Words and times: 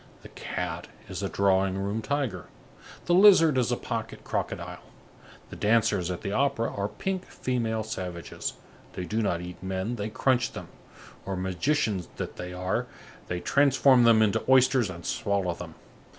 The 0.23 0.29
cat 0.29 0.87
is 1.07 1.21
a 1.21 1.29
drawing 1.29 1.77
room 1.77 2.01
tiger, 2.01 2.47
the 3.05 3.13
lizard 3.13 3.55
is 3.59 3.71
a 3.71 3.77
pocket 3.77 4.23
crocodile. 4.23 4.81
The 5.51 5.55
dancers 5.55 6.09
at 6.09 6.21
the 6.21 6.31
opera 6.31 6.73
are 6.73 6.87
pink 6.87 7.23
female 7.27 7.83
savages. 7.83 8.53
They 8.93 9.05
do 9.05 9.21
not 9.21 9.41
eat 9.41 9.61
men, 9.61 9.97
they 9.97 10.09
crunch 10.09 10.53
them; 10.53 10.69
or, 11.23 11.35
magicians 11.35 12.09
that 12.15 12.37
they 12.37 12.51
are, 12.51 12.87
they 13.27 13.41
transform 13.41 14.03
them 14.05 14.23
into 14.23 14.43
oysters 14.49 14.89
and 14.89 15.05
swallow 15.05 15.53
them. 15.53 15.75